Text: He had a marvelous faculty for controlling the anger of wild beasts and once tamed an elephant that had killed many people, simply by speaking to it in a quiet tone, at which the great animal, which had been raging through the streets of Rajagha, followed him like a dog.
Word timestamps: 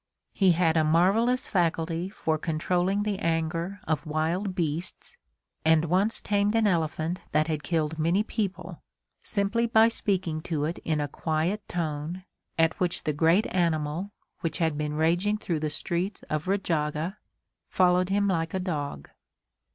He 0.33 0.53
had 0.53 0.77
a 0.77 0.83
marvelous 0.83 1.47
faculty 1.47 2.09
for 2.09 2.39
controlling 2.39 3.03
the 3.03 3.19
anger 3.19 3.79
of 3.87 4.07
wild 4.07 4.55
beasts 4.55 5.15
and 5.63 5.85
once 5.85 6.21
tamed 6.21 6.55
an 6.55 6.65
elephant 6.65 7.21
that 7.33 7.45
had 7.45 7.61
killed 7.61 7.99
many 7.99 8.23
people, 8.23 8.81
simply 9.21 9.67
by 9.67 9.89
speaking 9.89 10.41
to 10.41 10.65
it 10.65 10.79
in 10.79 10.99
a 10.99 11.07
quiet 11.07 11.61
tone, 11.67 12.25
at 12.57 12.79
which 12.79 13.03
the 13.03 13.13
great 13.13 13.45
animal, 13.53 14.11
which 14.39 14.57
had 14.57 14.75
been 14.75 14.95
raging 14.95 15.37
through 15.37 15.59
the 15.59 15.69
streets 15.69 16.23
of 16.31 16.47
Rajagha, 16.47 17.17
followed 17.69 18.09
him 18.09 18.27
like 18.27 18.55
a 18.55 18.59
dog. 18.59 19.07